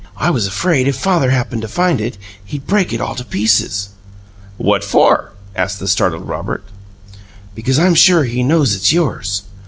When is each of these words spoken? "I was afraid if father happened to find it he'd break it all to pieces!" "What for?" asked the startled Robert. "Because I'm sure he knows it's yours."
"I 0.17 0.31
was 0.31 0.47
afraid 0.47 0.87
if 0.87 0.95
father 0.95 1.29
happened 1.29 1.61
to 1.61 1.67
find 1.67 2.01
it 2.01 2.17
he'd 2.43 2.65
break 2.65 2.91
it 2.91 2.99
all 2.99 3.13
to 3.13 3.23
pieces!" 3.23 3.89
"What 4.57 4.83
for?" 4.83 5.33
asked 5.55 5.77
the 5.79 5.87
startled 5.87 6.27
Robert. 6.27 6.63
"Because 7.53 7.77
I'm 7.77 7.93
sure 7.93 8.23
he 8.23 8.41
knows 8.41 8.73
it's 8.75 8.91
yours." 8.91 9.43